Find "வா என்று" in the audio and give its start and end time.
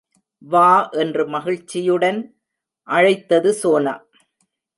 0.41-1.23